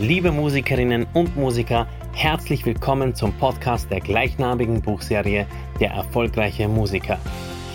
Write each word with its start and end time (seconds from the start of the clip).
Liebe 0.00 0.32
Musikerinnen 0.32 1.06
und 1.12 1.36
Musiker, 1.36 1.86
herzlich 2.14 2.64
willkommen 2.64 3.14
zum 3.14 3.34
Podcast 3.34 3.90
der 3.90 4.00
gleichnamigen 4.00 4.80
Buchserie 4.80 5.46
Der 5.78 5.90
erfolgreiche 5.90 6.68
Musiker. 6.68 7.18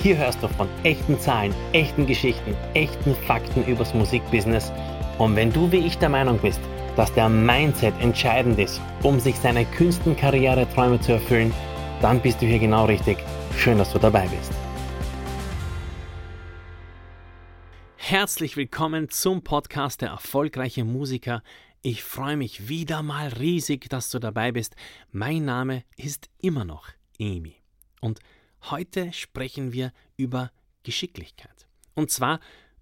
Hier 0.02 0.18
hörst 0.18 0.42
du 0.42 0.48
von 0.48 0.68
echten 0.84 1.20
Zahlen, 1.20 1.54
echten 1.72 2.08
Geschichten, 2.08 2.56
echten 2.74 3.14
Fakten 3.14 3.64
übers 3.66 3.94
Musikbusiness. 3.94 4.74
Und 5.20 5.36
wenn 5.36 5.54
du 5.54 5.72
wie 5.72 5.86
ich 5.86 6.00
der 6.00 6.10
Meinung 6.10 6.40
bist, 6.40 6.60
dass 6.96 7.14
der 7.14 7.30
Mindset 7.30 7.94
entscheidend 8.02 8.58
ist, 8.58 8.82
um 9.04 9.20
sich 9.20 9.36
seine 9.36 9.64
Künstenkarriere-Träume 9.64 11.00
zu 11.00 11.12
erfüllen, 11.12 11.54
dann 12.02 12.20
bist 12.22 12.42
du 12.42 12.48
hier 12.48 12.58
genau 12.58 12.86
richtig. 12.86 13.20
Schön, 13.56 13.78
dass 13.78 13.94
du 13.94 14.00
dabei 14.00 14.28
bist. 14.36 14.52
Herzlich 17.98 18.58
willkommen 18.58 19.10
zum 19.10 19.44
Podcast 19.44 20.02
der 20.02 20.10
erfolgreiche 20.10 20.84
Musiker. 20.84 21.44
Ich 21.88 22.04
freue 22.04 22.36
mich 22.36 22.68
wieder 22.68 23.04
mal 23.04 23.28
riesig, 23.28 23.88
dass 23.92 24.10
du 24.10 24.18
dabei 24.18 24.52
bist. 24.52 24.76
Mein 25.12 25.46
Name 25.46 25.84
ist 25.98 26.32
immer 26.40 26.66
noch 26.66 26.90
Amy. 27.20 27.58
Und 28.02 28.22
heute 28.72 29.14
sprechen 29.14 29.72
wir 29.72 29.94
über 30.18 30.52
Geschicklichkeit. 30.82 31.68
Und 31.94 32.10
zwar 32.10 32.40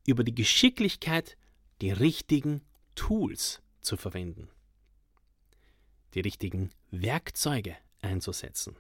über 0.08 0.24
die 0.24 0.34
Geschicklichkeit, 0.34 1.36
die 1.82 1.92
richtigen 1.92 2.62
Tools 2.96 3.62
zu 3.82 3.98
verwenden. 3.98 4.48
Die 6.14 6.22
richtigen 6.22 6.70
Werkzeuge 6.90 7.76
einzusetzen. 8.00 8.78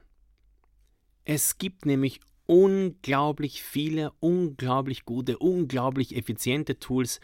Es 1.25 1.57
gibt 1.57 1.85
nämlich 1.85 2.21
unglaublich 2.45 3.63
viele, 3.63 4.11
unglaublich 4.19 5.05
gute, 5.05 5.37
unglaublich 5.37 6.15
effiziente 6.15 6.79
Tools 6.79 7.19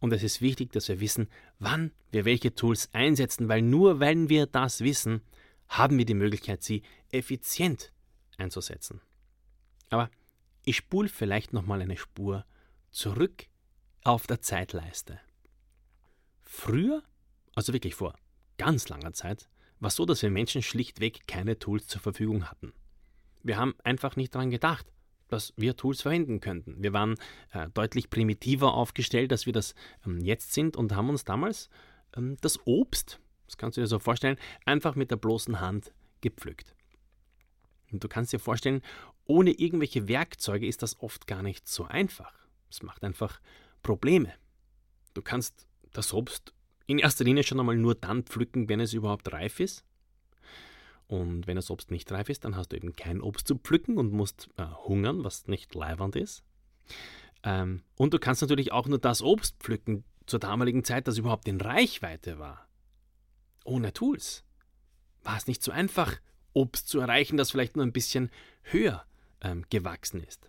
und 0.00 0.12
es 0.12 0.22
ist 0.22 0.40
wichtig, 0.40 0.72
dass 0.72 0.88
wir 0.88 1.00
wissen, 1.00 1.28
wann 1.58 1.92
wir 2.10 2.24
welche 2.24 2.54
Tools 2.54 2.92
einsetzen, 2.92 3.48
weil 3.48 3.62
nur 3.62 4.00
wenn 4.00 4.28
wir 4.28 4.46
das 4.46 4.80
wissen, 4.80 5.22
haben 5.68 5.98
wir 5.98 6.04
die 6.04 6.14
Möglichkeit, 6.14 6.62
sie 6.62 6.82
effizient 7.10 7.92
einzusetzen. 8.36 9.00
Aber 9.90 10.10
ich 10.64 10.76
spule 10.76 11.08
vielleicht 11.08 11.52
nochmal 11.52 11.82
eine 11.82 11.96
Spur 11.96 12.44
zurück 12.90 13.46
auf 14.02 14.26
der 14.26 14.40
Zeitleiste. 14.40 15.20
Früher, 16.42 17.02
also 17.54 17.72
wirklich 17.72 17.94
vor 17.94 18.14
ganz 18.58 18.88
langer 18.88 19.12
Zeit, 19.12 19.48
war 19.80 19.88
es 19.88 19.96
so, 19.96 20.06
dass 20.06 20.22
wir 20.22 20.30
Menschen 20.30 20.62
schlichtweg 20.62 21.26
keine 21.26 21.58
Tools 21.58 21.86
zur 21.86 22.00
Verfügung 22.00 22.50
hatten. 22.50 22.72
Wir 23.44 23.58
haben 23.58 23.74
einfach 23.84 24.16
nicht 24.16 24.34
daran 24.34 24.50
gedacht, 24.50 24.86
dass 25.28 25.52
wir 25.56 25.76
Tools 25.76 26.02
verwenden 26.02 26.40
könnten. 26.40 26.82
Wir 26.82 26.92
waren 26.92 27.16
äh, 27.52 27.68
deutlich 27.70 28.10
primitiver 28.10 28.74
aufgestellt, 28.74 29.30
als 29.32 29.46
wir 29.46 29.52
das 29.52 29.74
ähm, 30.06 30.20
jetzt 30.20 30.52
sind 30.52 30.76
und 30.76 30.92
haben 30.92 31.10
uns 31.10 31.24
damals 31.24 31.68
ähm, 32.16 32.36
das 32.40 32.58
Obst, 32.66 33.20
das 33.46 33.56
kannst 33.56 33.76
du 33.76 33.82
dir 33.82 33.86
so 33.86 33.98
vorstellen, 33.98 34.38
einfach 34.64 34.96
mit 34.96 35.10
der 35.10 35.16
bloßen 35.16 35.60
Hand 35.60 35.92
gepflückt. 36.20 36.74
Und 37.92 38.02
du 38.02 38.08
kannst 38.08 38.32
dir 38.32 38.40
vorstellen, 38.40 38.82
ohne 39.26 39.50
irgendwelche 39.52 40.08
Werkzeuge 40.08 40.66
ist 40.66 40.82
das 40.82 41.00
oft 41.00 41.26
gar 41.26 41.42
nicht 41.42 41.68
so 41.68 41.84
einfach. 41.84 42.32
Es 42.70 42.82
macht 42.82 43.04
einfach 43.04 43.40
Probleme. 43.82 44.32
Du 45.12 45.22
kannst 45.22 45.66
das 45.92 46.12
Obst 46.12 46.52
in 46.86 46.98
erster 46.98 47.24
Linie 47.24 47.44
schon 47.44 47.60
einmal 47.60 47.76
nur 47.76 47.94
dann 47.94 48.24
pflücken, 48.24 48.68
wenn 48.68 48.80
es 48.80 48.92
überhaupt 48.92 49.32
reif 49.32 49.60
ist. 49.60 49.84
Und 51.06 51.46
wenn 51.46 51.56
das 51.56 51.70
Obst 51.70 51.90
nicht 51.90 52.10
reif 52.12 52.28
ist, 52.28 52.44
dann 52.44 52.56
hast 52.56 52.72
du 52.72 52.76
eben 52.76 52.96
kein 52.96 53.20
Obst 53.20 53.46
zu 53.46 53.56
pflücken 53.56 53.98
und 53.98 54.12
musst 54.12 54.48
äh, 54.56 54.64
hungern, 54.64 55.22
was 55.22 55.46
nicht 55.46 55.74
leiwand 55.74 56.16
ist. 56.16 56.42
Ähm, 57.42 57.82
und 57.96 58.14
du 58.14 58.18
kannst 58.18 58.40
natürlich 58.40 58.72
auch 58.72 58.86
nur 58.86 58.98
das 58.98 59.22
Obst 59.22 59.56
pflücken 59.58 60.04
zur 60.26 60.40
damaligen 60.40 60.84
Zeit, 60.84 61.06
das 61.06 61.18
überhaupt 61.18 61.46
in 61.46 61.60
Reichweite 61.60 62.38
war. 62.38 62.66
Ohne 63.64 63.92
Tools 63.92 64.44
war 65.22 65.36
es 65.36 65.46
nicht 65.46 65.62
so 65.62 65.72
einfach, 65.72 66.18
Obst 66.52 66.88
zu 66.88 67.00
erreichen, 67.00 67.36
das 67.36 67.50
vielleicht 67.50 67.76
nur 67.76 67.84
ein 67.84 67.92
bisschen 67.92 68.30
höher 68.62 69.04
ähm, 69.40 69.64
gewachsen 69.70 70.22
ist. 70.22 70.48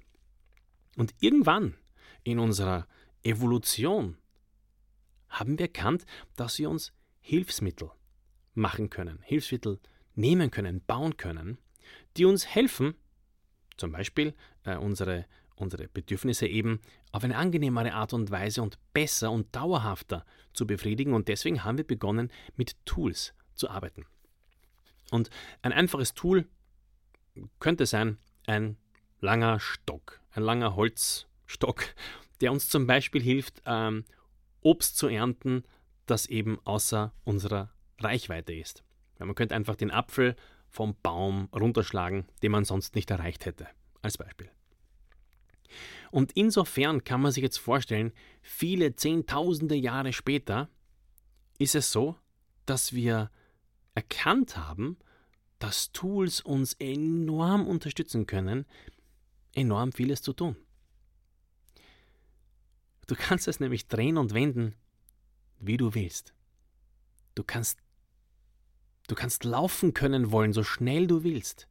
Und 0.95 1.13
irgendwann 1.19 1.75
in 2.23 2.39
unserer 2.39 2.87
Evolution 3.23 4.17
haben 5.29 5.57
wir 5.57 5.65
erkannt, 5.65 6.05
dass 6.35 6.59
wir 6.59 6.69
uns 6.69 6.93
Hilfsmittel 7.19 7.91
machen 8.53 8.89
können. 8.89 9.19
Hilfsmittel 9.23 9.79
nehmen 10.15 10.51
können, 10.51 10.81
bauen 10.85 11.17
können, 11.17 11.57
die 12.17 12.25
uns 12.25 12.47
helfen, 12.47 12.95
zum 13.77 13.91
Beispiel 13.91 14.33
äh, 14.63 14.77
unsere, 14.77 15.25
unsere 15.55 15.87
Bedürfnisse 15.87 16.47
eben 16.47 16.79
auf 17.11 17.23
eine 17.23 17.37
angenehmere 17.37 17.93
Art 17.93 18.13
und 18.13 18.31
Weise 18.31 18.61
und 18.61 18.77
besser 18.93 19.31
und 19.31 19.55
dauerhafter 19.55 20.25
zu 20.53 20.65
befriedigen. 20.65 21.13
Und 21.13 21.27
deswegen 21.27 21.63
haben 21.63 21.77
wir 21.77 21.85
begonnen, 21.85 22.31
mit 22.55 22.75
Tools 22.85 23.33
zu 23.53 23.69
arbeiten. 23.69 24.05
Und 25.11 25.29
ein 25.61 25.71
einfaches 25.71 26.13
Tool 26.13 26.45
könnte 27.59 27.85
sein 27.85 28.17
ein 28.47 28.77
langer 29.19 29.59
Stock, 29.59 30.21
ein 30.31 30.43
langer 30.43 30.75
Holzstock, 30.75 31.83
der 32.41 32.51
uns 32.51 32.69
zum 32.69 32.87
Beispiel 32.87 33.21
hilft, 33.21 33.61
ähm, 33.65 34.05
Obst 34.61 34.97
zu 34.97 35.07
ernten, 35.07 35.63
das 36.05 36.25
eben 36.25 36.59
außer 36.65 37.13
unserer 37.23 37.71
Reichweite 37.99 38.53
ist. 38.53 38.83
Ja, 39.19 39.25
man 39.25 39.35
könnte 39.35 39.55
einfach 39.55 39.75
den 39.75 39.91
Apfel 39.91 40.35
vom 40.69 40.95
Baum 41.01 41.47
runterschlagen, 41.53 42.25
den 42.43 42.51
man 42.51 42.65
sonst 42.65 42.95
nicht 42.95 43.09
erreicht 43.11 43.45
hätte, 43.45 43.67
als 44.01 44.17
Beispiel. 44.17 44.49
Und 46.11 46.33
insofern 46.33 47.03
kann 47.03 47.21
man 47.21 47.31
sich 47.31 47.43
jetzt 47.43 47.57
vorstellen, 47.57 48.11
viele 48.41 48.95
Zehntausende 48.95 49.75
Jahre 49.75 50.13
später 50.13 50.69
ist 51.57 51.75
es 51.75 51.91
so, 51.91 52.15
dass 52.65 52.93
wir 52.93 53.31
erkannt 53.93 54.57
haben, 54.57 54.97
dass 55.59 55.91
Tools 55.91 56.41
uns 56.41 56.73
enorm 56.73 57.65
unterstützen 57.65 58.25
können, 58.27 58.65
enorm 59.53 59.91
vieles 59.91 60.21
zu 60.21 60.33
tun. 60.33 60.57
Du 63.07 63.15
kannst 63.15 63.47
es 63.47 63.59
nämlich 63.59 63.87
drehen 63.87 64.17
und 64.17 64.33
wenden, 64.33 64.75
wie 65.59 65.77
du 65.77 65.93
willst. 65.93 66.33
Du 67.35 67.43
kannst 67.43 67.79
Du 69.07 69.15
kannst 69.15 69.43
laufen 69.43 69.93
können 69.93 70.31
wollen, 70.31 70.53
so 70.53 70.63
schnell 70.63 71.07
du 71.07 71.23
willst. 71.23 71.67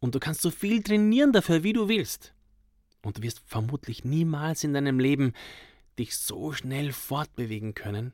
Und 0.00 0.14
du 0.14 0.20
kannst 0.20 0.42
so 0.42 0.50
viel 0.50 0.82
trainieren 0.82 1.32
dafür, 1.32 1.62
wie 1.62 1.72
du 1.72 1.88
willst. 1.88 2.34
Und 3.02 3.18
du 3.18 3.22
wirst 3.22 3.40
vermutlich 3.46 4.04
niemals 4.04 4.64
in 4.64 4.74
deinem 4.74 4.98
Leben 4.98 5.32
dich 5.98 6.16
so 6.16 6.52
schnell 6.52 6.92
fortbewegen 6.92 7.74
können, 7.74 8.12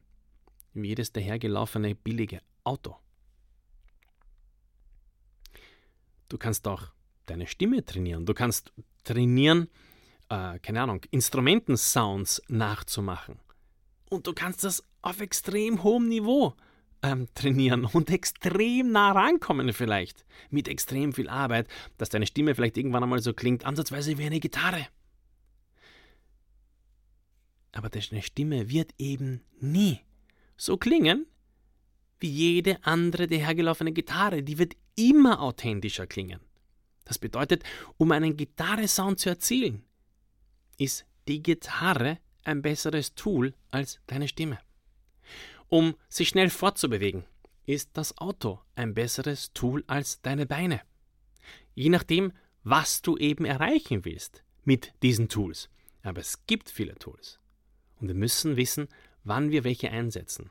wie 0.74 0.88
jedes 0.88 1.12
dahergelaufene 1.12 1.94
billige 1.94 2.40
Auto. 2.62 2.96
Du 6.28 6.38
kannst 6.38 6.68
auch 6.68 6.92
deine 7.26 7.46
Stimme 7.46 7.84
trainieren. 7.84 8.26
Du 8.26 8.34
kannst 8.34 8.72
trainieren, 9.02 9.68
äh, 10.28 10.58
keine 10.60 10.82
Ahnung, 10.82 11.02
Instrumentensounds 11.10 12.42
nachzumachen. 12.48 13.40
Und 14.08 14.26
du 14.26 14.32
kannst 14.32 14.62
das 14.62 14.84
auf 15.02 15.20
extrem 15.20 15.82
hohem 15.82 16.08
Niveau 16.08 16.54
ähm, 17.02 17.28
trainieren 17.34 17.84
und 17.84 18.10
extrem 18.10 18.92
nah 18.92 19.12
rankommen 19.12 19.72
vielleicht. 19.72 20.24
Mit 20.50 20.68
extrem 20.68 21.12
viel 21.12 21.28
Arbeit, 21.28 21.68
dass 21.98 22.08
deine 22.08 22.26
Stimme 22.26 22.54
vielleicht 22.54 22.76
irgendwann 22.76 23.02
einmal 23.02 23.20
so 23.20 23.32
klingt, 23.32 23.64
ansatzweise 23.64 24.18
wie 24.18 24.26
eine 24.26 24.40
Gitarre. 24.40 24.86
Aber 27.72 27.88
deine 27.88 28.22
Stimme 28.22 28.68
wird 28.68 28.92
eben 28.98 29.42
nie 29.60 30.00
so 30.56 30.76
klingen 30.76 31.26
wie 32.18 32.28
jede 32.28 32.84
andere 32.84 33.26
dahergelaufene 33.26 33.92
Gitarre. 33.92 34.42
Die 34.42 34.58
wird 34.58 34.74
immer 34.96 35.40
authentischer 35.40 36.06
klingen. 36.06 36.40
Das 37.04 37.18
bedeutet, 37.18 37.64
um 37.96 38.12
einen 38.12 38.36
Gitarre-Sound 38.36 39.18
zu 39.18 39.30
erzielen, 39.30 39.84
ist 40.76 41.06
die 41.28 41.42
Gitarre 41.42 42.18
ein 42.44 42.62
besseres 42.62 43.14
Tool 43.14 43.54
als 43.70 44.00
deine 44.06 44.28
Stimme. 44.28 44.58
Um 45.70 45.94
sich 46.08 46.30
schnell 46.30 46.50
fortzubewegen, 46.50 47.24
ist 47.64 47.90
das 47.92 48.18
Auto 48.18 48.58
ein 48.74 48.92
besseres 48.92 49.52
Tool 49.52 49.84
als 49.86 50.20
deine 50.20 50.44
Beine. 50.44 50.80
Je 51.74 51.90
nachdem, 51.90 52.32
was 52.64 53.02
du 53.02 53.16
eben 53.16 53.44
erreichen 53.44 54.04
willst 54.04 54.42
mit 54.64 54.92
diesen 55.04 55.28
Tools. 55.28 55.70
Aber 56.02 56.20
es 56.20 56.44
gibt 56.46 56.70
viele 56.70 56.96
Tools. 56.96 57.38
Und 58.00 58.08
wir 58.08 58.16
müssen 58.16 58.56
wissen, 58.56 58.88
wann 59.22 59.52
wir 59.52 59.62
welche 59.62 59.92
einsetzen. 59.92 60.50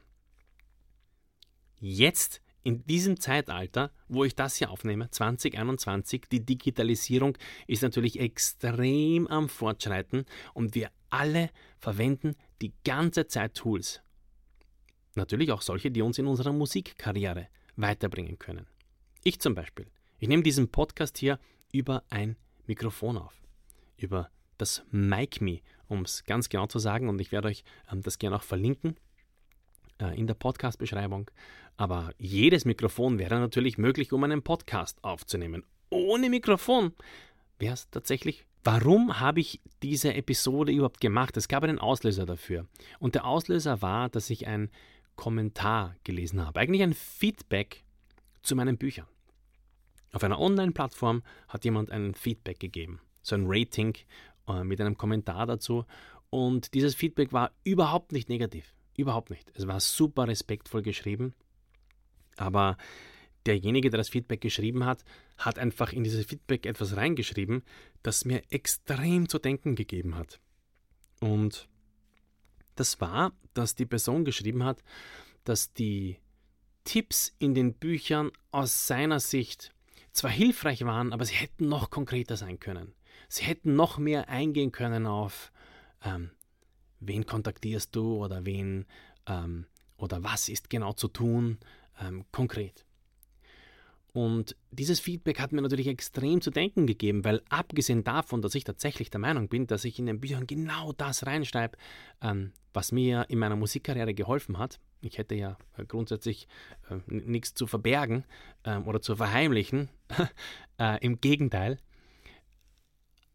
Jetzt, 1.82 2.42
in 2.64 2.86
diesem 2.86 3.20
Zeitalter, 3.20 3.92
wo 4.08 4.24
ich 4.24 4.36
das 4.36 4.56
hier 4.56 4.70
aufnehme, 4.70 5.10
2021, 5.10 6.28
die 6.32 6.46
Digitalisierung 6.46 7.38
ist 7.68 7.84
natürlich 7.84 8.22
extrem 8.22 9.28
am 9.28 9.50
Fortschreiten 9.50 10.26
und 10.54 10.76
wir 10.76 10.92
alle 11.10 11.50
verwenden 11.78 12.36
die 12.62 12.72
ganze 12.86 13.28
Zeit 13.28 13.56
Tools. 13.56 14.02
Natürlich 15.16 15.52
auch 15.52 15.62
solche, 15.62 15.92
die 15.92 16.02
uns 16.02 16.18
in 16.18 16.28
unserer 16.28 16.54
Musikkarriere 16.54 17.48
weiterbringen 17.76 18.40
können. 18.40 18.68
Ich 19.24 19.40
zum 19.40 19.56
Beispiel. 19.56 19.88
Ich 20.20 20.28
nehme 20.28 20.44
diesen 20.44 20.70
Podcast 20.70 21.18
hier 21.18 21.40
über 21.72 22.04
ein 22.10 22.36
Mikrofon 22.68 23.18
auf. 23.18 23.34
Über 23.98 24.30
das 24.58 24.84
MicMe, 24.92 25.62
um 25.88 26.02
es 26.02 26.24
ganz 26.26 26.50
genau 26.50 26.68
zu 26.68 26.80
sagen, 26.80 27.10
und 27.10 27.20
ich 27.22 27.32
werde 27.32 27.48
euch 27.48 27.64
ähm, 27.92 28.02
das 28.02 28.20
gerne 28.20 28.36
auch 28.36 28.44
verlinken. 28.44 28.96
äh, 30.00 30.18
in 30.18 30.28
der 30.28 30.34
Podcast-Beschreibung. 30.34 31.30
Aber 31.78 32.12
jedes 32.18 32.66
Mikrofon 32.66 33.20
wäre 33.20 33.40
natürlich 33.40 33.78
möglich, 33.78 34.12
um 34.12 34.24
einen 34.24 34.42
Podcast 34.42 35.04
aufzunehmen. 35.04 35.64
Ohne 35.90 36.30
Mikrofon 36.30 36.94
wäre 37.58 37.74
es 37.74 37.90
tatsächlich. 37.90 38.46
Warum 38.64 39.20
habe 39.20 39.40
ich 39.40 39.62
diese 39.82 40.14
Episode 40.14 40.72
überhaupt 40.72 41.00
gemacht? 41.00 41.38
Es 41.38 41.48
gab 41.48 41.64
einen 41.64 41.80
Auslöser 41.80 42.26
dafür. 42.26 42.66
Und 43.00 43.16
der 43.16 43.26
Auslöser 43.26 43.82
war, 43.82 44.10
dass 44.10 44.30
ich 44.30 44.48
ein 44.48 44.70
Kommentar 45.20 45.98
gelesen 46.06 46.46
habe. 46.46 46.62
Eigentlich 46.62 46.82
ein 46.82 46.94
Feedback 46.94 47.84
zu 48.42 48.56
meinen 48.56 48.78
Büchern. 48.78 49.06
Auf 50.14 50.24
einer 50.24 50.40
Online-Plattform 50.40 51.24
hat 51.50 51.66
jemand 51.66 51.92
ein 51.92 52.14
Feedback 52.14 52.58
gegeben, 52.58 53.02
so 53.22 53.36
ein 53.36 53.44
Rating 53.46 53.98
äh, 54.48 54.64
mit 54.64 54.80
einem 54.80 54.98
Kommentar 54.98 55.46
dazu. 55.46 55.84
Und 56.30 56.74
dieses 56.74 56.96
Feedback 56.96 57.34
war 57.34 57.52
überhaupt 57.66 58.14
nicht 58.14 58.30
negativ. 58.30 58.74
Überhaupt 58.96 59.30
nicht. 59.30 59.52
Es 59.56 59.68
war 59.68 59.82
super 59.82 60.26
respektvoll 60.26 60.84
geschrieben. 60.84 61.34
Aber 62.38 62.78
derjenige, 63.46 63.90
der 63.90 63.98
das 63.98 64.08
Feedback 64.08 64.40
geschrieben 64.40 64.86
hat, 64.86 65.04
hat 65.38 65.60
einfach 65.60 65.92
in 65.92 66.06
dieses 66.06 66.26
Feedback 66.26 66.66
etwas 66.66 66.96
reingeschrieben, 66.96 67.64
das 68.04 68.24
mir 68.24 68.42
extrem 68.52 69.28
zu 69.28 69.38
denken 69.38 69.76
gegeben 69.76 70.16
hat. 70.16 70.40
Und 71.20 71.68
das 72.80 73.02
war, 73.02 73.34
dass 73.54 73.76
die 73.76 73.86
Person 73.86 74.26
geschrieben 74.26 74.64
hat, 74.64 74.84
dass 75.44 75.74
die 75.74 76.18
Tipps 76.84 77.34
in 77.40 77.54
den 77.54 77.74
Büchern 77.74 78.32
aus 78.52 78.88
seiner 78.88 79.20
Sicht 79.20 79.74
zwar 80.12 80.32
hilfreich 80.32 80.86
waren, 80.86 81.14
aber 81.14 81.26
sie 81.26 81.36
hätten 81.36 81.68
noch 81.68 81.90
konkreter 81.90 82.38
sein 82.38 82.60
können. 82.60 82.94
Sie 83.28 83.44
hätten 83.44 83.76
noch 83.76 83.98
mehr 83.98 84.30
eingehen 84.30 84.72
können 84.72 85.06
auf, 85.06 85.52
ähm, 86.04 86.32
wen 87.00 87.26
kontaktierst 87.26 87.96
du 87.96 88.24
oder 88.24 88.46
wen 88.46 88.86
ähm, 89.28 89.66
oder 89.98 90.24
was 90.24 90.50
ist 90.50 90.70
genau 90.70 90.94
zu 90.94 91.10
tun, 91.10 91.60
ähm, 92.00 92.26
konkret. 92.32 92.86
Und 94.12 94.56
dieses 94.72 95.00
Feedback 95.00 95.40
hat 95.40 95.52
mir 95.52 95.62
natürlich 95.62 95.88
extrem 95.88 96.42
zu 96.42 96.50
denken 96.50 96.88
gegeben, 96.88 97.24
weil 97.24 97.42
abgesehen 97.50 98.04
davon, 98.04 98.42
dass 98.42 98.56
ich 98.56 98.64
tatsächlich 98.64 99.12
der 99.12 99.20
Meinung 99.20 99.50
bin, 99.50 99.68
dass 99.68 99.86
ich 99.86 100.00
in 100.00 100.08
den 100.08 100.20
Büchern 100.20 100.48
genau 100.48 100.94
das 100.94 101.26
reinschreibe, 101.26 101.78
ähm, 102.22 102.52
was 102.74 102.92
mir 102.92 103.28
in 103.30 103.40
meiner 103.40 103.56
Musikkarriere 103.56 104.14
geholfen 104.14 104.58
hat. 104.58 104.80
Ich 105.02 105.18
hätte 105.18 105.36
ja 105.36 105.58
äh, 105.78 105.86
grundsätzlich 105.86 106.48
äh, 106.90 107.00
nichts 107.08 107.54
zu 107.54 107.68
verbergen 107.68 108.26
äh, 108.64 108.78
oder 108.78 109.02
zu 109.02 109.16
verheimlichen. 109.16 109.90
äh, 110.80 111.04
Im 111.06 111.22
Gegenteil. 111.22 111.78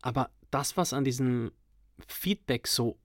Aber 0.02 0.30
das, 0.50 0.76
was 0.76 0.92
an 0.92 1.04
diesem 1.04 1.52
Feedback 2.08 2.66
so 2.66 2.98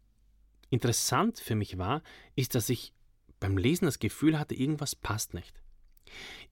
interessant 0.71 1.39
für 1.39 1.55
mich 1.55 1.77
war, 1.77 2.01
ist, 2.35 2.55
dass 2.55 2.69
ich 2.69 2.93
beim 3.39 3.57
Lesen 3.57 3.85
das 3.85 3.99
Gefühl 3.99 4.37
hatte, 4.39 4.55
irgendwas 4.55 4.95
passt 4.95 5.33
nicht. 5.33 5.61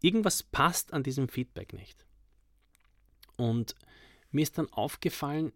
Irgendwas 0.01 0.43
passt 0.43 0.93
an 0.93 1.03
diesem 1.03 1.27
Feedback 1.29 1.73
nicht. 1.73 2.05
Und 3.35 3.75
mir 4.31 4.43
ist 4.43 4.57
dann 4.57 4.71
aufgefallen, 4.73 5.53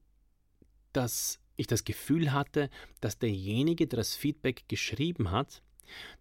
dass 0.94 1.40
ich 1.56 1.68
das 1.68 1.84
Gefühl 1.84 2.32
hatte, 2.32 2.70
dass 3.02 3.20
derjenige, 3.20 3.88
der 3.88 3.98
das 3.98 4.16
Feedback 4.16 4.64
geschrieben 4.68 5.32
hat, 5.32 5.62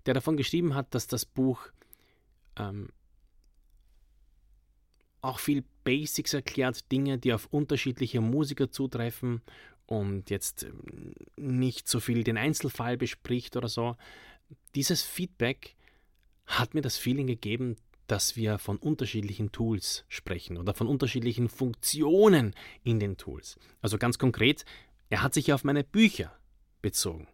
der 0.07 0.15
davon 0.15 0.37
geschrieben 0.37 0.75
hat, 0.75 0.95
dass 0.95 1.07
das 1.07 1.25
Buch 1.25 1.69
ähm, 2.57 2.91
auch 5.23 5.39
viel 5.39 5.65
Basics 5.85 6.35
erklärt, 6.35 6.91
Dinge, 6.91 7.19
die 7.19 7.33
auf 7.33 7.47
unterschiedliche 7.47 8.21
Musiker 8.21 8.71
zutreffen 8.71 9.43
und 9.87 10.31
jetzt 10.31 10.65
ähm, 10.65 11.15
nicht 11.37 11.89
so 11.89 12.01
viel 12.01 12.25
den 12.25 12.37
Einzelfall 12.37 12.97
bespricht 12.97 13.57
oder 13.57 13.69
so. 13.69 13.97
Dieses 14.75 15.03
Feedback 15.03 15.77
hat 16.59 16.75
mir 16.75 16.83
das 16.83 16.97
Feeling 16.97 17.27
gegeben, 17.27 17.77
dass 18.07 18.35
wir 18.35 18.59
von 18.59 18.77
unterschiedlichen 18.77 19.53
Tools 19.53 20.05
sprechen 20.09 20.57
oder 20.57 20.75
von 20.75 20.89
unterschiedlichen 20.89 21.49
Funktionen 21.49 22.55
in 22.83 22.99
den 22.99 23.17
Tools. 23.17 23.59
Also 23.81 23.99
ganz 23.99 24.19
konkret, 24.19 24.65
er 25.11 25.23
hat 25.23 25.33
sich 25.33 25.53
auf 25.53 25.63
meine 25.63 25.85
Bücher 25.85 26.37
bezogen. 26.83 27.29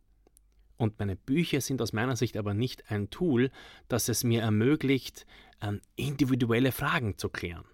Und 0.77 0.99
meine 0.99 1.17
Bücher 1.17 1.63
sind 1.63 1.81
aus 1.81 1.95
meiner 1.95 2.17
Sicht 2.17 2.37
aber 2.37 2.53
nicht 2.53 2.91
ein 2.91 3.09
Tool, 3.09 3.51
das 3.89 4.11
es 4.11 4.23
mir 4.23 4.43
ermöglicht, 4.43 5.27
ähm, 5.63 5.81
individuelle 5.95 6.73
Fragen 6.73 7.17
zu 7.17 7.31
klären. 7.31 7.65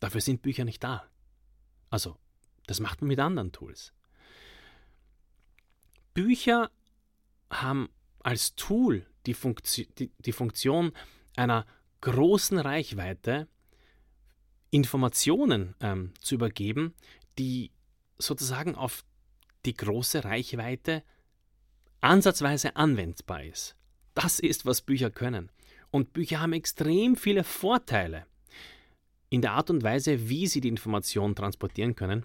Dafür 0.00 0.22
sind 0.22 0.40
Bücher 0.40 0.64
nicht 0.64 0.82
da. 0.82 1.04
Also, 1.90 2.16
das 2.66 2.80
macht 2.80 3.02
man 3.02 3.08
mit 3.08 3.20
anderen 3.20 3.52
Tools. 3.52 3.92
Bücher 6.14 6.70
haben 7.50 7.90
als 8.20 8.54
Tool 8.54 9.06
die, 9.26 9.34
Funktion, 9.34 9.86
die, 9.98 10.10
die 10.18 10.32
Funktion 10.32 10.92
einer 11.36 11.66
großen 12.00 12.58
Reichweite 12.58 13.48
Informationen 14.70 15.74
ähm, 15.80 16.12
zu 16.20 16.34
übergeben, 16.34 16.94
die 17.38 17.70
sozusagen 18.18 18.74
auf 18.74 19.04
die 19.64 19.74
große 19.74 20.24
Reichweite 20.24 21.02
ansatzweise 22.00 22.76
anwendbar 22.76 23.44
ist. 23.44 23.76
Das 24.14 24.40
ist, 24.40 24.66
was 24.66 24.82
Bücher 24.82 25.10
können. 25.10 25.50
Und 25.90 26.12
Bücher 26.12 26.40
haben 26.40 26.52
extrem 26.52 27.16
viele 27.16 27.44
Vorteile 27.44 28.26
in 29.28 29.40
der 29.40 29.52
Art 29.52 29.70
und 29.70 29.82
Weise, 29.82 30.28
wie 30.28 30.46
sie 30.46 30.60
die 30.60 30.68
Information 30.68 31.34
transportieren 31.34 31.94
können. 31.94 32.24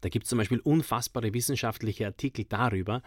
Da 0.00 0.08
gibt 0.08 0.24
es 0.24 0.30
zum 0.30 0.38
Beispiel 0.38 0.60
unfassbare 0.60 1.32
wissenschaftliche 1.32 2.06
Artikel 2.06 2.44
darüber, 2.44 3.02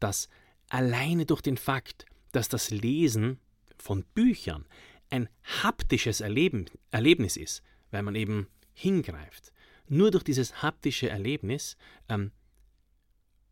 dass 0.00 0.28
alleine 0.68 1.26
durch 1.26 1.42
den 1.42 1.56
Fakt, 1.56 2.06
dass 2.36 2.48
das 2.48 2.70
Lesen 2.70 3.40
von 3.78 4.04
Büchern 4.14 4.66
ein 5.08 5.28
haptisches 5.62 6.20
Erleben, 6.20 6.66
Erlebnis 6.90 7.36
ist, 7.36 7.62
weil 7.90 8.02
man 8.02 8.14
eben 8.14 8.48
hingreift. 8.74 9.52
Nur 9.88 10.10
durch 10.10 10.22
dieses 10.22 10.62
haptische 10.62 11.08
Erlebnis 11.08 11.78
ähm, 12.08 12.32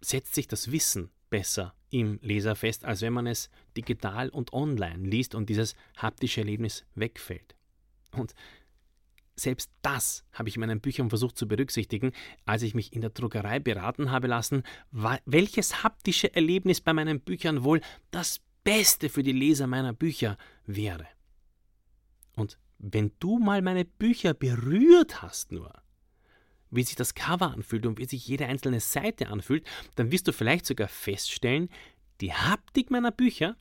setzt 0.03 0.35
sich 0.35 0.49
das 0.49 0.71
Wissen 0.71 1.11
besser 1.31 1.75
im 1.89 2.19
Leser 2.21 2.57
fest, 2.57 2.85
als 2.85 3.01
wenn 3.01 3.15
man 3.15 3.27
es 3.27 3.49
digital 3.77 4.29
und 4.29 4.53
online 4.53 5.09
liest 5.09 5.35
und 5.35 5.49
dieses 5.49 5.75
haptische 5.97 6.43
Erlebnis 6.43 6.85
wegfällt. 6.95 7.55
Und 8.13 8.35
selbst 9.35 9.71
das 9.81 10.25
habe 10.33 10.49
ich 10.49 10.57
in 10.57 10.61
meinen 10.61 10.81
Büchern 10.81 11.09
versucht 11.09 11.39
zu 11.39 11.49
berücksichtigen, 11.49 12.13
als 12.45 12.63
ich 12.63 12.75
mich 12.75 12.93
in 12.93 13.01
der 13.01 13.11
Druckerei 13.11 13.61
beraten 13.61 14.11
habe 14.11 14.27
lassen, 14.27 14.63
welches 15.25 15.83
haptische 15.83 16.35
Erlebnis 16.35 16.81
bei 16.81 16.93
meinen 16.93 17.21
Büchern 17.21 17.65
wohl 17.65 17.81
das 18.11 18.43
Beste 18.65 19.09
für 19.09 19.23
die 19.23 19.33
Leser 19.33 19.67
meiner 19.67 19.93
Bücher 19.93 20.37
wäre. 20.67 21.07
Und 22.35 22.59
wenn 22.79 23.13
du 23.21 23.39
mal 23.39 23.63
meine 23.63 23.85
Bücher 23.85 24.35
berührt 24.35 25.23
hast 25.23 25.53
nur, 25.53 25.73
wie 26.71 26.83
sich 26.83 26.97
das 26.97 27.15
Cover 27.15 27.53
anfühlt 27.53 27.87
und 27.87 27.99
wie 27.99 28.07
sich 28.07 28.27
jede 28.27 28.47
einzelne 28.47 28.81
Seite 28.81 29.29
anfühlt, 29.29 29.65
dann 29.95 30.11
wirst 30.11 30.27
du 30.27 30.33
vielleicht 30.33 30.67
sogar 30.67 30.89
feststellen, 30.89 31.69
die 32.21 32.33
Haptik 32.33 32.91
meiner 32.91 33.13
Bücher 33.13 33.57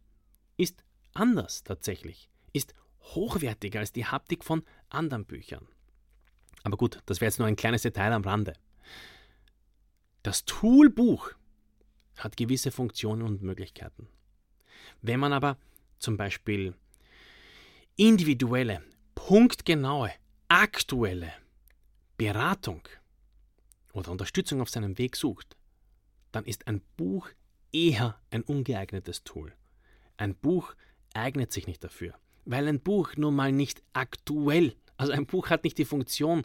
ist 0.57 0.83
anders 1.13 1.63
tatsächlich, 1.63 2.29
ist 2.53 2.73
hochwertiger 3.01 3.79
als 3.79 3.91
die 3.91 4.05
Haptik 4.05 4.43
von 4.43 4.63
anderen 4.89 5.25
Büchern. 5.25 5.67
Aber 6.63 6.77
gut, 6.77 6.99
das 7.05 7.19
wäre 7.19 7.29
jetzt 7.29 7.39
nur 7.39 7.47
ein 7.47 7.55
kleines 7.55 7.81
Detail 7.81 8.13
am 8.13 8.23
Rande. 8.23 8.53
Das 10.23 10.45
Toolbuch 10.45 11.31
hat 12.17 12.37
gewisse 12.37 12.71
Funktionen 12.71 13.23
und 13.23 13.41
Möglichkeiten. 13.41 14.07
Wenn 15.03 15.19
man 15.19 15.33
aber 15.33 15.57
zum 15.99 16.15
Beispiel 16.15 16.73
individuelle, 17.97 18.81
punktgenaue, 19.15 20.11
aktuelle 20.47 21.31
Beratung 22.17 22.81
oder 23.91 24.11
Unterstützung 24.11 24.61
auf 24.61 24.69
seinem 24.69 24.97
Weg 24.97 25.17
sucht, 25.17 25.57
dann 26.31 26.45
ist 26.45 26.67
ein 26.67 26.81
Buch 26.95 27.29
eher 27.73 28.17
ein 28.31 28.43
ungeeignetes 28.43 29.25
Tool. 29.25 29.53
Ein 30.15 30.35
Buch 30.35 30.73
eignet 31.13 31.51
sich 31.51 31.67
nicht 31.67 31.83
dafür, 31.83 32.13
weil 32.45 32.67
ein 32.69 32.79
Buch 32.79 33.17
nun 33.17 33.35
mal 33.35 33.51
nicht 33.51 33.83
aktuell, 33.91 34.73
also 34.95 35.11
ein 35.11 35.25
Buch 35.25 35.49
hat 35.49 35.65
nicht 35.65 35.77
die 35.77 35.85
Funktion, 35.85 36.43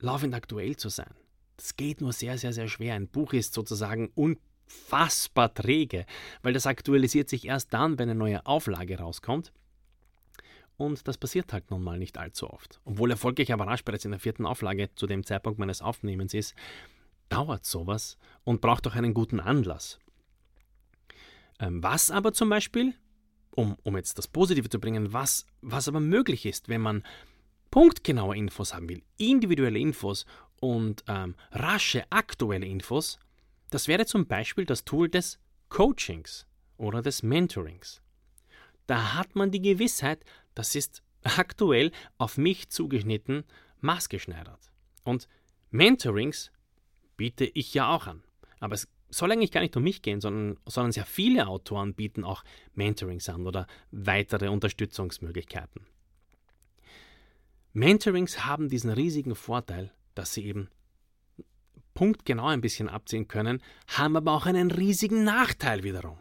laufend 0.00 0.34
aktuell 0.34 0.76
zu 0.76 0.88
sein. 0.88 1.14
Das 1.56 1.76
geht 1.76 2.00
nur 2.00 2.12
sehr, 2.12 2.36
sehr, 2.36 2.52
sehr 2.52 2.66
schwer. 2.66 2.94
Ein 2.94 3.06
Buch 3.06 3.32
ist 3.32 3.54
sozusagen 3.54 4.10
unfassbar 4.70 5.52
träge, 5.54 6.06
weil 6.42 6.52
das 6.52 6.66
aktualisiert 6.66 7.28
sich 7.28 7.46
erst 7.46 7.72
dann, 7.72 7.98
wenn 7.98 8.10
eine 8.10 8.18
neue 8.18 8.44
Auflage 8.46 8.98
rauskommt. 8.98 9.52
Und 10.76 11.06
das 11.06 11.18
passiert 11.18 11.52
halt 11.52 11.70
nun 11.70 11.82
mal 11.82 11.98
nicht 11.98 12.16
allzu 12.16 12.48
oft. 12.48 12.80
Obwohl 12.84 13.10
erfolgreich 13.10 13.52
aber 13.52 13.66
rasch 13.66 13.84
bereits 13.84 14.04
in 14.04 14.12
der 14.12 14.20
vierten 14.20 14.46
Auflage 14.46 14.90
zu 14.94 15.06
dem 15.06 15.24
Zeitpunkt 15.24 15.58
meines 15.58 15.82
Aufnehmens 15.82 16.32
ist, 16.32 16.54
dauert 17.28 17.66
sowas 17.66 18.16
und 18.44 18.60
braucht 18.60 18.86
auch 18.86 18.94
einen 18.94 19.12
guten 19.12 19.40
Anlass. 19.40 19.98
Ähm, 21.58 21.82
was 21.82 22.10
aber 22.10 22.32
zum 22.32 22.48
Beispiel, 22.48 22.94
um, 23.54 23.76
um 23.82 23.96
jetzt 23.96 24.16
das 24.16 24.26
Positive 24.26 24.70
zu 24.70 24.80
bringen, 24.80 25.12
was, 25.12 25.44
was 25.60 25.86
aber 25.86 26.00
möglich 26.00 26.46
ist, 26.46 26.70
wenn 26.70 26.80
man 26.80 27.02
punktgenaue 27.70 28.36
Infos 28.36 28.74
haben 28.74 28.88
will, 28.88 29.02
individuelle 29.18 29.78
Infos 29.78 30.24
und 30.60 31.04
ähm, 31.08 31.34
rasche 31.52 32.04
aktuelle 32.10 32.66
Infos, 32.66 33.18
das 33.70 33.88
wäre 33.88 34.06
zum 34.06 34.26
Beispiel 34.26 34.64
das 34.64 34.84
Tool 34.84 35.08
des 35.08 35.38
Coachings 35.68 36.46
oder 36.76 37.02
des 37.02 37.22
Mentorings. 37.22 38.02
da 38.86 39.14
hat 39.14 39.36
man 39.36 39.52
die 39.52 39.62
Gewissheit, 39.62 40.24
das 40.54 40.74
ist 40.74 41.02
aktuell 41.22 41.92
auf 42.18 42.38
mich 42.38 42.70
zugeschnitten, 42.70 43.44
maßgeschneidert. 43.80 44.72
Und 45.04 45.28
Mentorings 45.70 46.50
biete 47.16 47.44
ich 47.44 47.72
ja 47.74 47.94
auch 47.94 48.06
an. 48.06 48.24
Aber 48.58 48.74
es 48.74 48.88
soll 49.10 49.30
eigentlich 49.30 49.52
gar 49.52 49.60
nicht 49.60 49.76
um 49.76 49.82
mich 49.82 50.02
gehen, 50.02 50.20
sondern, 50.20 50.58
sondern 50.66 50.92
sehr 50.92 51.04
viele 51.04 51.46
Autoren 51.46 51.94
bieten 51.94 52.24
auch 52.24 52.42
Mentorings 52.74 53.28
an 53.28 53.46
oder 53.46 53.66
weitere 53.90 54.48
Unterstützungsmöglichkeiten. 54.48 55.86
Mentorings 57.72 58.44
haben 58.44 58.68
diesen 58.68 58.90
riesigen 58.90 59.36
Vorteil, 59.36 59.92
dass 60.14 60.34
sie 60.34 60.44
eben 60.44 60.68
punktgenau 62.00 62.46
ein 62.46 62.62
bisschen 62.62 62.88
abziehen 62.88 63.28
können, 63.28 63.62
haben 63.88 64.16
aber 64.16 64.32
auch 64.32 64.46
einen 64.46 64.70
riesigen 64.70 65.22
Nachteil 65.22 65.82
wiederum. 65.82 66.16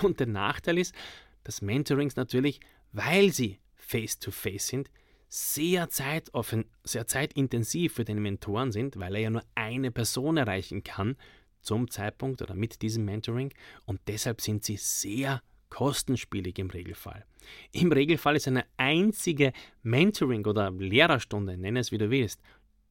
Und 0.00 0.20
der 0.20 0.28
Nachteil 0.28 0.78
ist, 0.78 0.94
dass 1.42 1.60
Mentorings 1.60 2.14
natürlich, 2.14 2.60
weil 2.92 3.32
sie 3.32 3.58
face-to-face 3.74 4.68
-face 4.68 4.68
sind, 4.68 4.90
sehr, 5.26 5.88
zeitoffen, 5.88 6.66
sehr 6.84 7.08
zeitintensiv 7.08 7.94
für 7.94 8.04
den 8.04 8.22
Mentoren 8.22 8.70
sind, 8.70 8.96
weil 9.00 9.16
er 9.16 9.22
ja 9.22 9.30
nur 9.30 9.42
eine 9.56 9.90
Person 9.90 10.36
erreichen 10.36 10.84
kann 10.84 11.16
zum 11.62 11.90
Zeitpunkt 11.90 12.40
oder 12.40 12.54
mit 12.54 12.80
diesem 12.80 13.04
Mentoring 13.04 13.52
und 13.86 14.00
deshalb 14.06 14.40
sind 14.40 14.62
sie 14.62 14.76
sehr 14.76 15.42
kostenspielig 15.68 16.60
im 16.60 16.70
Regelfall. 16.70 17.26
Im 17.72 17.90
Regelfall 17.90 18.36
ist 18.36 18.46
eine 18.46 18.66
einzige 18.76 19.52
Mentoring- 19.82 20.46
oder 20.46 20.70
Lehrerstunde, 20.70 21.58
nenne 21.58 21.80
es 21.80 21.90
wie 21.90 21.98
du 21.98 22.08
willst, 22.08 22.40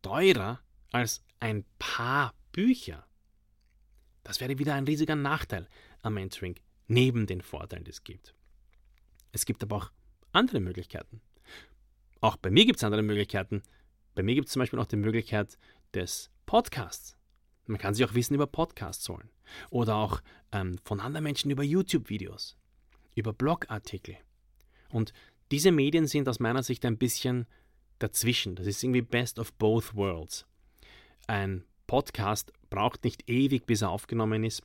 teurer 0.01 0.59
als 0.91 1.23
ein 1.39 1.65
paar 1.79 2.33
Bücher. 2.51 3.05
Das 4.23 4.39
wäre 4.41 4.57
wieder 4.59 4.73
ein 4.75 4.85
riesiger 4.85 5.15
Nachteil 5.15 5.67
am 6.01 6.15
Mentoring, 6.15 6.59
neben 6.87 7.27
den 7.27 7.41
Vorteilen, 7.41 7.83
die 7.83 7.91
es 7.91 8.03
gibt. 8.03 8.33
Es 9.31 9.45
gibt 9.45 9.63
aber 9.63 9.77
auch 9.77 9.91
andere 10.31 10.59
Möglichkeiten. 10.59 11.21
Auch 12.21 12.37
bei 12.37 12.49
mir 12.49 12.65
gibt 12.65 12.77
es 12.77 12.83
andere 12.83 13.03
Möglichkeiten. 13.03 13.61
Bei 14.15 14.23
mir 14.23 14.35
gibt 14.35 14.47
es 14.47 14.53
zum 14.53 14.61
Beispiel 14.61 14.79
noch 14.79 14.87
die 14.87 14.95
Möglichkeit 14.95 15.57
des 15.93 16.31
Podcasts. 16.45 17.15
Man 17.67 17.77
kann 17.77 17.93
sich 17.93 18.05
auch 18.05 18.13
Wissen 18.13 18.33
über 18.33 18.47
Podcasts 18.47 19.07
holen. 19.09 19.29
Oder 19.69 19.95
auch 19.95 20.21
ähm, 20.51 20.77
von 20.83 20.99
anderen 20.99 21.23
Menschen 21.23 21.51
über 21.51 21.63
YouTube-Videos, 21.63 22.57
über 23.15 23.33
Blogartikel. 23.33 24.17
Und 24.89 25.13
diese 25.51 25.71
Medien 25.71 26.07
sind 26.07 26.27
aus 26.27 26.39
meiner 26.39 26.63
Sicht 26.63 26.85
ein 26.85 26.97
bisschen 26.97 27.45
dazwischen. 27.99 28.55
Das 28.55 28.67
ist 28.67 28.83
irgendwie 28.83 29.01
best 29.01 29.39
of 29.39 29.53
both 29.53 29.95
worlds. 29.95 30.45
Ein 31.27 31.63
Podcast 31.87 32.51
braucht 32.69 33.03
nicht 33.03 33.29
ewig, 33.29 33.65
bis 33.65 33.81
er 33.81 33.89
aufgenommen 33.89 34.43
ist, 34.43 34.63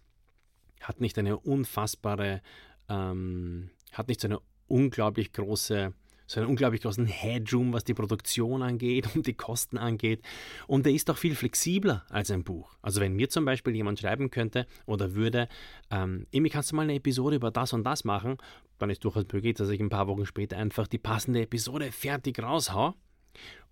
hat 0.81 1.01
nicht 1.01 1.19
eine 1.19 1.39
unfassbare, 1.39 2.43
ähm, 2.89 3.71
hat 3.93 4.09
nicht 4.09 4.21
so 4.21 4.29
eine 4.29 4.41
unglaublich 4.69 5.33
große 5.33 5.93
so 6.33 6.41
einen 6.41 6.49
unglaublich 6.49 6.81
großen 6.81 7.07
Headroom, 7.07 7.73
was 7.73 7.85
die 7.85 7.95
Produktion 7.95 8.63
angeht 8.63 9.07
und 9.15 9.27
die 9.27 9.35
Kosten 9.35 9.77
angeht. 9.77 10.23
Und 10.67 10.87
er 10.87 10.93
ist 10.93 11.11
auch 11.11 11.19
viel 11.19 11.35
flexibler 11.35 12.07
als 12.09 12.31
ein 12.31 12.45
Buch. 12.45 12.75
Also 12.81 13.01
wenn 13.01 13.15
mir 13.15 13.29
zum 13.29 13.45
Beispiel 13.45 13.75
jemand 13.75 14.01
schreiben 14.01 14.31
könnte 14.31 14.67
oder 14.87 15.15
würde, 15.15 15.49
ähm, 15.91 16.27
kannst 16.51 16.73
du 16.73 16.77
mal 16.77 16.83
eine 16.83 16.95
Episode 16.95 17.37
über 17.37 17.51
das 17.51 17.73
und 17.73 17.85
das 17.85 18.05
machen, 18.05 18.39
dann 18.79 18.91
ist 18.91 19.05
durchaus 19.05 19.27
möglich, 19.33 19.55
dass 19.57 19.69
ich 19.69 19.81
ein 19.81 19.91
paar 19.91 20.07
Wochen 20.07 20.25
später 20.25 20.57
einfach 20.57 20.89
die 20.89 20.99
passende 20.99 21.43
Episode 21.43 21.93
fertig 21.93 22.43
raushau. 22.43 22.95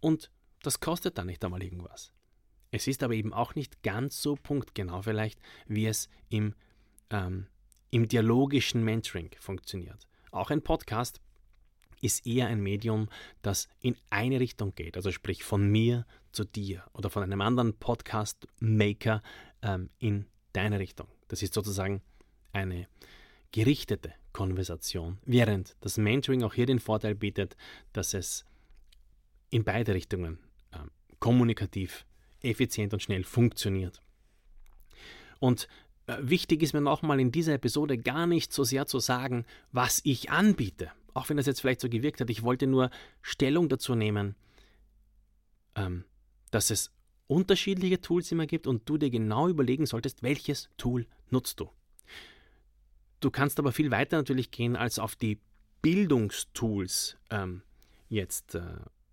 Und 0.01 0.31
das 0.63 0.81
kostet 0.81 1.17
dann 1.17 1.27
nicht 1.27 1.45
einmal 1.45 1.63
irgendwas. 1.63 2.13
Es 2.71 2.87
ist 2.87 3.03
aber 3.03 3.15
eben 3.15 3.33
auch 3.33 3.55
nicht 3.55 3.83
ganz 3.83 4.23
so 4.23 4.37
punktgenau 4.37 5.03
vielleicht, 5.03 5.41
wie 5.67 5.87
es 5.87 6.09
im, 6.29 6.55
ähm, 7.11 7.47
im 7.91 8.09
dialogischen 8.09 8.85
Mentoring 8.85 9.31
funktioniert. 9.39 10.07
Auch 10.31 10.51
ein 10.51 10.63
Podcast 10.63 11.21
ist 12.01 12.27
eher 12.27 12.47
ein 12.47 12.61
Medium, 12.61 13.09
das 13.43 13.69
in 13.81 13.97
eine 14.09 14.41
Richtung 14.41 14.75
geht, 14.75 14.97
also 14.97 15.11
sprich 15.11 15.45
von 15.45 15.67
mir 15.69 16.07
zu 16.33 16.45
dir 16.45 16.85
oder 16.93 17.11
von 17.11 17.23
einem 17.23 17.41
anderen 17.41 17.75
Podcast-Maker 17.75 19.23
ähm, 19.63 19.91
in 19.99 20.27
deine 20.53 20.79
Richtung. 20.79 21.09
Das 21.29 21.43
ist 21.43 21.55
sozusagen 21.55 22.03
eine 22.53 22.87
gerichtete 23.53 24.15
Konversation, 24.33 25.19
während 25.25 25.77
das 25.81 25.99
Mentoring 25.99 26.43
auch 26.45 26.55
hier 26.55 26.67
den 26.67 26.79
Vorteil 26.79 27.15
bietet, 27.15 27.57
dass 27.93 28.15
es 28.15 28.45
in 29.51 29.65
beide 29.65 29.95
Richtungen 29.95 30.39
äh, 30.71 30.79
kommunikativ, 31.19 32.07
effizient 32.43 32.93
und 32.93 33.03
schnell 33.03 33.25
funktioniert. 33.25 34.01
Und 35.39 35.69
äh, 36.07 36.17
wichtig 36.21 36.63
ist 36.63 36.73
mir 36.73 36.81
nochmal 36.81 37.21
in 37.21 37.33
dieser 37.33 37.55
Episode 37.55 37.99
gar 37.99 38.27
nicht 38.27 38.53
so 38.53 38.65
sehr 38.65 38.87
zu 38.87 38.99
sagen, 38.99 39.47
was 39.73 40.01
ich 40.05 40.31
anbiete 40.31 40.91
auch 41.15 41.29
wenn 41.29 41.37
das 41.37 41.47
jetzt 41.47 41.61
vielleicht 41.61 41.81
so 41.81 41.89
gewirkt 41.89 42.21
hat, 42.21 42.31
ich 42.31 42.43
wollte 42.43 42.67
nur 42.67 42.91
Stellung 43.23 43.69
dazu 43.69 43.95
nehmen, 43.95 44.35
ähm, 45.75 46.05
dass 46.51 46.71
es 46.71 46.93
unterschiedliche 47.27 48.01
Tools 48.01 48.31
immer 48.33 48.47
gibt 48.47 48.67
und 48.67 48.89
du 48.89 48.99
dir 48.99 49.11
genau 49.11 49.49
überlegen 49.49 49.87
solltest, 49.87 50.23
welches 50.23 50.69
Tool 50.77 51.07
nutzt 51.31 51.61
du. 51.61 51.71
Du 53.21 53.31
kannst 53.31 53.59
aber 53.59 53.73
viel 53.73 53.91
weiter 53.91 54.17
natürlich 54.17 54.51
gehen, 54.51 54.77
als 54.77 54.99
auf 54.99 55.15
die 55.15 55.39
Bildungstools 55.83 57.17
ähm, 57.31 57.63
jetzt 58.09 58.55
äh, 58.55 58.63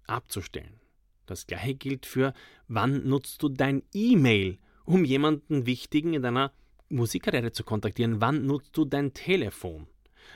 abzustellen. 0.07 0.79
Das 1.27 1.45
gleiche 1.45 1.75
gilt 1.75 2.05
für, 2.05 2.33
wann 2.67 3.07
nutzt 3.07 3.43
du 3.43 3.49
dein 3.49 3.83
E-Mail, 3.93 4.57
um 4.85 5.05
jemanden 5.05 5.65
Wichtigen 5.67 6.13
in 6.13 6.23
deiner 6.23 6.51
Musikkarriere 6.89 7.51
zu 7.51 7.63
kontaktieren? 7.63 8.21
Wann 8.21 8.45
nutzt 8.45 8.75
du 8.75 8.85
dein 8.85 9.13
Telefon? 9.13 9.87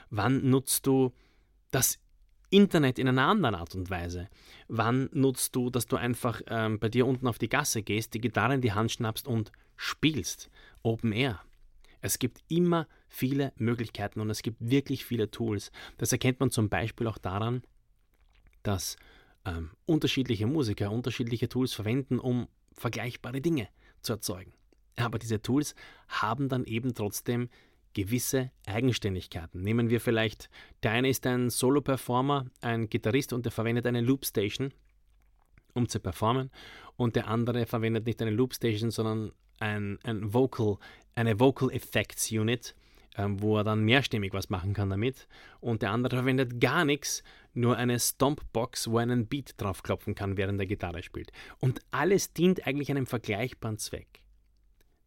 Wann 0.09 0.49
nutzt 0.49 0.85
du 0.85 1.13
das 1.71 1.97
Internet 2.49 2.99
in 2.99 3.07
einer 3.07 3.27
anderen 3.27 3.55
Art 3.55 3.73
und 3.73 3.89
Weise? 3.89 4.29
Wann 4.67 5.09
nutzt 5.13 5.55
du, 5.55 5.69
dass 5.69 5.87
du 5.87 5.95
einfach 5.95 6.41
ähm, 6.47 6.79
bei 6.79 6.89
dir 6.89 7.07
unten 7.07 7.27
auf 7.27 7.39
die 7.39 7.49
Gasse 7.49 7.81
gehst, 7.81 8.13
die 8.13 8.21
Gitarre 8.21 8.55
in 8.55 8.61
die 8.61 8.73
Hand 8.73 8.91
schnappst 8.91 9.27
und 9.27 9.51
spielst? 9.77 10.51
Open 10.83 11.13
Air. 11.13 11.41
Es 12.01 12.19
gibt 12.19 12.43
immer 12.49 12.87
viele 13.07 13.53
Möglichkeiten 13.55 14.19
und 14.19 14.29
es 14.29 14.41
gibt 14.41 14.57
wirklich 14.59 15.05
viele 15.05 15.31
Tools. 15.31 15.71
Das 15.97 16.11
erkennt 16.11 16.39
man 16.39 16.51
zum 16.51 16.67
Beispiel 16.67 17.07
auch 17.07 17.19
daran, 17.19 17.63
dass 18.63 18.97
ähm, 19.45 19.71
unterschiedliche 19.85 20.47
Musiker 20.47 20.91
unterschiedliche 20.91 21.49
Tools 21.49 21.73
verwenden, 21.73 22.19
um 22.19 22.47
vergleichbare 22.73 23.41
Dinge 23.41 23.67
zu 24.01 24.13
erzeugen. 24.13 24.53
Aber 24.97 25.19
diese 25.19 25.41
Tools 25.41 25.75
haben 26.07 26.49
dann 26.49 26.65
eben 26.65 26.93
trotzdem 26.93 27.49
gewisse 27.93 28.51
Eigenständigkeiten. 28.65 29.61
Nehmen 29.61 29.89
wir 29.89 29.99
vielleicht, 29.99 30.49
der 30.83 30.91
eine 30.91 31.09
ist 31.09 31.25
ein 31.27 31.49
Solo-Performer, 31.49 32.45
ein 32.61 32.89
Gitarrist 32.89 33.33
und 33.33 33.45
der 33.45 33.51
verwendet 33.51 33.85
eine 33.85 34.01
Loopstation, 34.01 34.73
um 35.73 35.89
zu 35.89 35.99
performen, 35.99 36.51
und 36.95 37.15
der 37.15 37.27
andere 37.27 37.65
verwendet 37.65 38.05
nicht 38.05 38.21
eine 38.21 38.31
Loopstation, 38.31 38.91
sondern 38.91 39.31
ein, 39.59 39.99
ein 40.03 40.33
Vocal, 40.33 40.77
eine 41.15 41.39
Vocal 41.39 41.71
Effects 41.71 42.31
Unit, 42.31 42.75
ähm, 43.17 43.41
wo 43.41 43.57
er 43.57 43.63
dann 43.63 43.83
mehrstimmig 43.83 44.33
was 44.33 44.49
machen 44.49 44.73
kann 44.73 44.89
damit. 44.89 45.27
Und 45.59 45.81
der 45.81 45.91
andere 45.91 46.17
verwendet 46.17 46.59
gar 46.61 46.85
nichts, 46.85 47.23
nur 47.53 47.77
eine 47.77 47.99
Stompbox, 47.99 48.89
wo 48.89 48.97
er 48.97 49.03
einen 49.03 49.27
Beat 49.27 49.55
draufklopfen 49.57 50.15
kann, 50.15 50.37
während 50.37 50.59
er 50.59 50.67
Gitarre 50.67 51.03
spielt. 51.03 51.31
Und 51.59 51.81
alles 51.91 52.33
dient 52.33 52.65
eigentlich 52.65 52.89
einem 52.89 53.07
vergleichbaren 53.07 53.77
Zweck, 53.77 54.21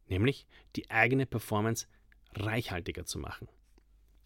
nämlich 0.09 0.47
die 0.77 0.91
eigene 0.91 1.27
Performance 1.27 1.87
reichhaltiger 2.35 3.05
zu 3.05 3.19
machen. 3.19 3.49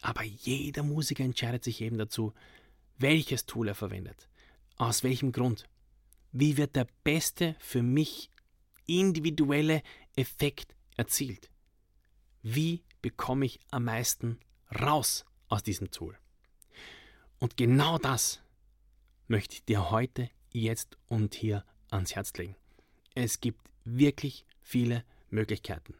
Aber 0.00 0.22
jeder 0.22 0.82
Musiker 0.82 1.24
entscheidet 1.24 1.64
sich 1.64 1.80
eben 1.80 1.98
dazu, 1.98 2.32
welches 2.98 3.46
Tool 3.46 3.68
er 3.68 3.74
verwendet. 3.74 4.28
Aus 4.76 5.02
welchem 5.02 5.32
Grund? 5.32 5.68
Wie 6.32 6.56
wird 6.56 6.76
der 6.76 6.86
beste 7.04 7.56
für 7.58 7.82
mich 7.82 8.30
individuelle 8.86 9.82
Effekt 10.16 10.74
erzielt? 10.96 11.50
Wie 12.42 12.84
bekomme 13.02 13.46
ich 13.46 13.60
am 13.70 13.84
meisten 13.84 14.38
raus 14.80 15.24
aus 15.48 15.62
diesem 15.62 15.90
Tool? 15.90 16.16
Und 17.38 17.56
genau 17.56 17.98
das 17.98 18.40
möchte 19.26 19.54
ich 19.54 19.64
dir 19.64 19.90
heute, 19.90 20.30
jetzt 20.52 20.96
und 21.08 21.34
hier 21.34 21.64
ans 21.90 22.14
Herz 22.14 22.32
legen. 22.36 22.56
Es 23.14 23.40
gibt 23.40 23.60
wirklich 23.84 24.44
viele 24.60 25.04
Möglichkeiten 25.30 25.94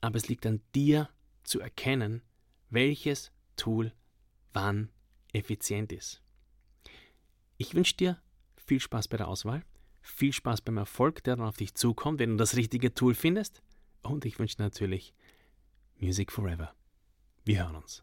aber 0.00 0.16
es 0.16 0.28
liegt 0.28 0.46
an 0.46 0.60
dir 0.74 1.08
zu 1.44 1.60
erkennen, 1.60 2.22
welches 2.70 3.32
Tool 3.56 3.92
wann 4.52 4.90
effizient 5.32 5.92
ist. 5.92 6.22
Ich 7.56 7.74
wünsche 7.74 7.96
dir 7.96 8.22
viel 8.56 8.80
Spaß 8.80 9.08
bei 9.08 9.16
der 9.16 9.28
Auswahl, 9.28 9.64
viel 10.00 10.32
Spaß 10.32 10.62
beim 10.62 10.78
Erfolg, 10.78 11.22
der 11.24 11.36
dann 11.36 11.46
auf 11.46 11.56
dich 11.56 11.74
zukommt, 11.74 12.20
wenn 12.20 12.30
du 12.30 12.36
das 12.36 12.56
richtige 12.56 12.94
Tool 12.94 13.14
findest. 13.14 13.62
Und 14.02 14.24
ich 14.24 14.38
wünsche 14.38 14.56
natürlich 14.58 15.14
Music 15.98 16.32
Forever. 16.32 16.74
Wir 17.44 17.64
hören 17.64 17.76
uns. 17.76 18.02